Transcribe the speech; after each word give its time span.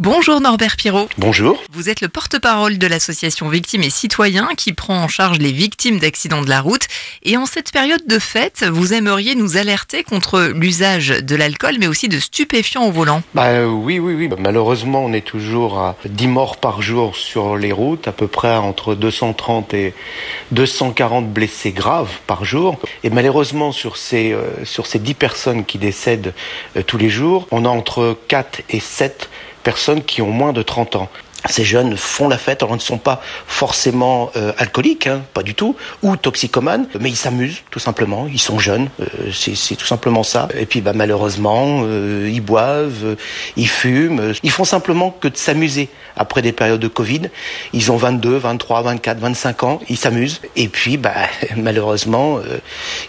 Bonjour 0.00 0.40
Norbert 0.40 0.74
Pirot. 0.74 1.08
Bonjour. 1.18 1.62
Vous 1.70 1.88
êtes 1.88 2.00
le 2.00 2.08
porte-parole 2.08 2.78
de 2.78 2.86
l'association 2.88 3.48
Victimes 3.48 3.84
et 3.84 3.90
Citoyens 3.90 4.48
qui 4.56 4.72
prend 4.72 4.98
en 4.98 5.06
charge 5.06 5.38
les 5.38 5.52
victimes 5.52 6.00
d'accidents 6.00 6.42
de 6.42 6.48
la 6.48 6.60
route. 6.60 6.88
Et 7.22 7.36
en 7.36 7.46
cette 7.46 7.70
période 7.70 8.04
de 8.04 8.18
fête, 8.18 8.64
vous 8.68 8.92
aimeriez 8.92 9.36
nous 9.36 9.56
alerter 9.56 10.02
contre 10.02 10.50
l'usage 10.52 11.10
de 11.10 11.36
l'alcool 11.36 11.76
mais 11.78 11.86
aussi 11.86 12.08
de 12.08 12.18
stupéfiants 12.18 12.88
au 12.88 12.90
volant. 12.90 13.22
Bah 13.34 13.44
euh, 13.44 13.66
oui, 13.66 14.00
oui, 14.00 14.14
oui. 14.14 14.26
Bah, 14.26 14.34
malheureusement, 14.40 15.04
on 15.04 15.12
est 15.12 15.24
toujours 15.24 15.78
à 15.78 15.94
10 16.06 16.26
morts 16.26 16.56
par 16.56 16.82
jour 16.82 17.14
sur 17.14 17.56
les 17.56 17.70
routes, 17.70 18.08
à 18.08 18.12
peu 18.12 18.26
près 18.26 18.56
entre 18.56 18.96
230 18.96 19.74
et 19.74 19.94
240 20.50 21.32
blessés 21.32 21.70
graves 21.70 22.18
par 22.26 22.44
jour. 22.44 22.80
Et 23.04 23.10
malheureusement, 23.10 23.70
sur 23.70 23.96
ces, 23.96 24.32
euh, 24.32 24.64
sur 24.64 24.88
ces 24.88 24.98
10 24.98 25.14
personnes 25.14 25.64
qui 25.64 25.78
décèdent 25.78 26.34
euh, 26.76 26.82
tous 26.82 26.98
les 26.98 27.10
jours, 27.10 27.46
on 27.52 27.64
a 27.64 27.68
entre 27.68 28.18
4 28.26 28.62
et 28.70 28.80
7 28.80 29.30
personnes 29.64 30.04
qui 30.04 30.22
ont 30.22 30.30
moins 30.30 30.52
de 30.52 30.62
30 30.62 30.94
ans. 30.96 31.08
Ces 31.50 31.64
jeunes 31.64 31.96
font 31.96 32.26
la 32.28 32.38
fête, 32.38 32.62
alors 32.62 32.74
ils 32.74 32.78
ne 32.78 32.82
sont 32.82 32.96
pas 32.96 33.20
forcément 33.46 34.30
euh, 34.34 34.52
alcooliques, 34.56 35.06
hein, 35.06 35.20
pas 35.34 35.42
du 35.42 35.54
tout, 35.54 35.76
ou 36.02 36.16
toxicomanes, 36.16 36.86
mais 36.98 37.10
ils 37.10 37.16
s'amusent 37.16 37.60
tout 37.70 37.78
simplement, 37.78 38.26
ils 38.32 38.40
sont 38.40 38.58
jeunes, 38.58 38.88
euh, 39.00 39.30
c'est 39.30 39.76
tout 39.76 39.84
simplement 39.84 40.22
ça. 40.22 40.48
Et 40.58 40.64
puis 40.64 40.80
bah, 40.80 40.92
malheureusement, 40.94 41.82
euh, 41.84 42.30
ils 42.32 42.40
boivent, 42.40 43.16
ils 43.58 43.68
fument, 43.68 44.32
ils 44.42 44.50
font 44.50 44.64
simplement 44.64 45.10
que 45.10 45.28
de 45.28 45.36
s'amuser. 45.36 45.90
Après 46.16 46.40
des 46.40 46.52
périodes 46.52 46.80
de 46.80 46.88
Covid, 46.88 47.22
ils 47.74 47.92
ont 47.92 47.96
22, 47.96 48.36
23, 48.36 48.82
24, 48.82 49.18
25 49.18 49.62
ans, 49.64 49.80
ils 49.90 49.98
s'amusent. 49.98 50.40
Et 50.56 50.68
puis 50.68 50.96
bah, 50.96 51.12
malheureusement, 51.56 52.38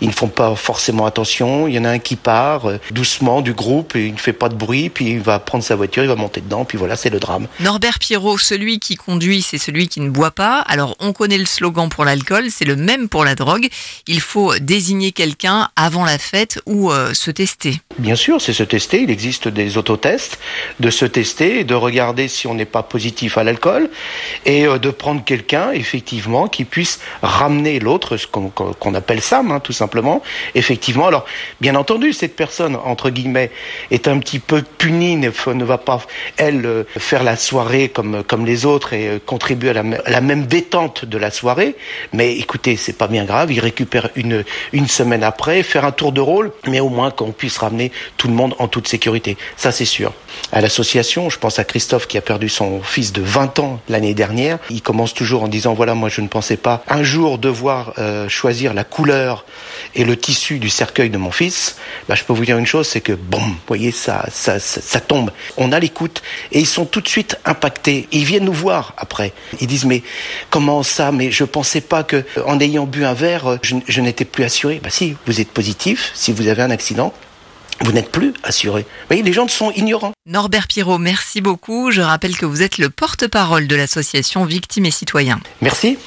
ils 0.00 0.08
ne 0.08 0.12
font 0.12 0.28
pas 0.28 0.54
forcément 0.54 1.06
attention. 1.06 1.68
Il 1.68 1.74
y 1.74 1.78
en 1.78 1.84
a 1.84 1.90
un 1.90 1.98
qui 1.98 2.16
part 2.16 2.68
doucement 2.90 3.40
du 3.40 3.54
groupe, 3.54 3.96
et 3.96 4.06
il 4.06 4.14
ne 4.14 4.18
fait 4.18 4.32
pas 4.32 4.48
de 4.48 4.54
bruit, 4.54 4.90
puis 4.90 5.10
il 5.10 5.20
va 5.20 5.38
prendre 5.38 5.64
sa 5.64 5.76
voiture, 5.76 6.02
il 6.02 6.08
va 6.08 6.16
monter 6.16 6.40
dedans, 6.40 6.64
puis 6.64 6.78
voilà, 6.78 6.96
c'est 6.96 7.10
le 7.10 7.20
drame. 7.20 7.46
Norbert 7.60 7.98
Pierrot 7.98 8.38
celui 8.38 8.78
qui 8.78 8.96
conduit, 8.96 9.42
c'est 9.42 9.58
celui 9.58 9.88
qui 9.88 10.00
ne 10.00 10.10
boit 10.10 10.30
pas. 10.30 10.60
Alors 10.60 10.96
on 11.00 11.12
connaît 11.12 11.38
le 11.38 11.46
slogan 11.46 11.88
pour 11.88 12.04
l'alcool, 12.04 12.50
c'est 12.50 12.64
le 12.64 12.76
même 12.76 13.08
pour 13.08 13.24
la 13.24 13.34
drogue. 13.34 13.68
Il 14.06 14.20
faut 14.20 14.54
désigner 14.58 15.12
quelqu'un 15.12 15.68
avant 15.76 16.04
la 16.04 16.18
fête 16.18 16.60
ou 16.66 16.90
euh, 16.90 17.14
se 17.14 17.30
tester. 17.30 17.80
Bien 17.98 18.16
sûr, 18.16 18.40
c'est 18.40 18.52
se 18.52 18.62
tester. 18.62 19.02
Il 19.02 19.10
existe 19.10 19.48
des 19.48 19.76
autotests, 19.76 20.38
de 20.80 20.90
se 20.90 21.04
tester 21.04 21.60
et 21.60 21.64
de 21.64 21.74
regarder 21.74 22.28
si 22.28 22.46
on 22.46 22.54
n'est 22.54 22.64
pas 22.64 22.82
positif 22.82 23.38
à 23.38 23.44
l'alcool 23.44 23.90
et 24.44 24.66
euh, 24.66 24.78
de 24.78 24.90
prendre 24.90 25.24
quelqu'un, 25.24 25.72
effectivement, 25.72 26.48
qui 26.48 26.64
puisse 26.64 27.00
ramener 27.22 27.78
l'autre, 27.78 28.16
ce 28.16 28.26
qu'on 28.26 28.94
appelle 28.94 29.20
Sam, 29.20 29.50
hein, 29.50 29.60
tout 29.60 29.72
simplement. 29.72 29.93
Effectivement, 30.54 31.06
alors, 31.06 31.24
bien 31.60 31.74
entendu, 31.74 32.12
cette 32.12 32.36
personne, 32.36 32.76
entre 32.76 33.10
guillemets, 33.10 33.50
est 33.90 34.08
un 34.08 34.18
petit 34.18 34.38
peu 34.38 34.62
punie, 34.62 35.16
ne, 35.16 35.64
va 35.64 35.78
pas, 35.78 36.00
elle, 36.36 36.66
euh, 36.66 36.84
faire 36.98 37.22
la 37.22 37.36
soirée 37.36 37.88
comme 37.88 38.22
comme, 38.22 38.46
les 38.46 38.66
autres 38.66 38.92
et 38.92 39.08
euh, 39.08 39.18
contribuer 39.24 39.70
à 39.70 39.72
la, 39.72 40.20
même 40.20 40.46
détente 40.46 41.04
de 41.04 41.18
la 41.18 41.30
soirée. 41.30 41.76
Mais 42.12 42.36
écoutez, 42.36 42.76
c'est 42.76 42.98
pas 42.98 43.08
bien 43.08 43.24
grave, 43.24 43.52
il 43.52 43.60
récupère 43.60 44.10
une, 44.16 44.44
une 44.72 44.88
semaine 44.88 45.22
après, 45.22 45.62
faire 45.62 45.84
un 45.84 45.92
tour 45.92 46.12
de 46.12 46.20
rôle, 46.20 46.52
mais 46.68 46.80
au 46.80 46.88
moins 46.88 47.10
qu'on 47.10 47.32
puisse 47.32 47.58
ramener 47.58 47.92
tout 48.16 48.28
le 48.28 48.34
monde 48.34 48.54
en 48.58 48.68
toute 48.68 48.88
sécurité. 48.88 49.36
Ça, 49.56 49.72
c'est 49.72 49.84
sûr. 49.84 50.12
À 50.52 50.60
l'association, 50.60 51.30
je 51.30 51.38
pense 51.38 51.58
à 51.58 51.64
Christophe 51.64 52.06
qui 52.06 52.18
a 52.18 52.20
perdu 52.20 52.48
son 52.48 52.82
fils 52.82 53.12
de 53.12 53.22
20 53.22 53.58
ans 53.58 53.80
l'année 53.88 54.14
dernière. 54.14 54.58
Il 54.70 54.82
commence 54.82 55.14
toujours 55.14 55.44
en 55.44 55.48
disant, 55.48 55.74
voilà, 55.74 55.94
moi 55.94 56.08
je 56.08 56.20
ne 56.20 56.28
pensais 56.28 56.56
pas 56.56 56.82
un 56.88 57.02
jour 57.02 57.38
devoir 57.38 57.94
euh, 57.98 58.28
choisir 58.28 58.74
la 58.74 58.84
couleur 58.84 59.44
et 59.94 60.04
le 60.04 60.16
tissu 60.16 60.58
du 60.58 60.70
cercueil 60.70 61.10
de 61.10 61.18
mon 61.18 61.30
fils. 61.30 61.76
Bah, 62.08 62.14
je 62.14 62.24
peux 62.24 62.32
vous 62.32 62.44
dire 62.44 62.58
une 62.58 62.66
chose, 62.66 62.86
c'est 62.86 63.00
que, 63.00 63.12
bon, 63.12 63.38
vous 63.38 63.56
voyez, 63.66 63.90
ça, 63.90 64.26
ça, 64.30 64.58
ça, 64.58 64.80
ça 64.80 65.00
tombe. 65.00 65.30
On 65.56 65.72
a 65.72 65.78
l'écoute 65.78 66.22
et 66.52 66.60
ils 66.60 66.66
sont 66.66 66.84
tout 66.84 67.00
de 67.00 67.08
suite 67.08 67.36
impactés 67.44 68.08
ils 68.12 68.24
viennent 68.24 68.44
nous 68.44 68.52
voir 68.52 68.94
après. 68.96 69.32
Ils 69.60 69.66
disent 69.66 69.84
mais 69.84 70.02
comment 70.50 70.82
ça? 70.82 71.12
Mais 71.12 71.30
je 71.30 71.44
pensais 71.44 71.80
pas 71.80 72.04
que 72.04 72.24
en 72.46 72.60
ayant 72.60 72.86
bu 72.86 73.04
un 73.04 73.14
verre, 73.14 73.58
je, 73.62 74.00
n'étais 74.00 74.24
plus 74.24 74.44
assuré. 74.44 74.80
Bah 74.82 74.90
si, 74.90 75.16
vous 75.26 75.40
êtes 75.40 75.50
positif. 75.50 76.10
Si 76.14 76.32
vous 76.32 76.48
avez 76.48 76.62
un 76.62 76.70
accident, 76.70 77.12
vous 77.80 77.92
n'êtes 77.92 78.10
plus 78.10 78.32
assuré. 78.42 78.82
Vous 78.82 79.06
voyez, 79.08 79.22
les 79.22 79.32
gens 79.32 79.48
sont 79.48 79.72
ignorants. 79.72 80.12
Norbert 80.26 80.68
Pirot, 80.68 80.98
merci 80.98 81.40
beaucoup. 81.40 81.90
Je 81.90 82.00
rappelle 82.00 82.36
que 82.36 82.46
vous 82.46 82.62
êtes 82.62 82.78
le 82.78 82.88
porte-parole 82.88 83.66
de 83.66 83.76
l'association 83.76 84.44
Victimes 84.44 84.86
et 84.86 84.90
Citoyens. 84.90 85.40
Merci. 85.60 85.98